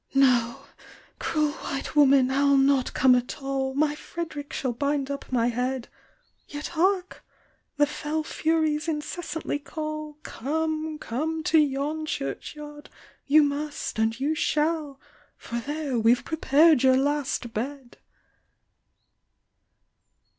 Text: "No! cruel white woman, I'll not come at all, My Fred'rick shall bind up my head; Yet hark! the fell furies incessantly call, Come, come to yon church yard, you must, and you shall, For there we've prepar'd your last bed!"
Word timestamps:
"No! 0.15 0.65
cruel 1.19 1.51
white 1.51 1.95
woman, 1.95 2.31
I'll 2.31 2.57
not 2.57 2.91
come 2.95 3.13
at 3.13 3.39
all, 3.43 3.75
My 3.75 3.93
Fred'rick 3.93 4.51
shall 4.51 4.73
bind 4.73 5.11
up 5.11 5.31
my 5.31 5.49
head; 5.49 5.89
Yet 6.47 6.69
hark! 6.69 7.23
the 7.77 7.85
fell 7.85 8.23
furies 8.23 8.87
incessantly 8.87 9.59
call, 9.59 10.17
Come, 10.23 10.97
come 10.97 11.43
to 11.43 11.59
yon 11.59 12.07
church 12.07 12.55
yard, 12.55 12.89
you 13.27 13.43
must, 13.43 13.99
and 13.99 14.19
you 14.19 14.33
shall, 14.33 14.99
For 15.37 15.59
there 15.59 15.99
we've 15.99 16.25
prepar'd 16.25 16.81
your 16.81 16.97
last 16.97 17.53
bed!" 17.53 17.99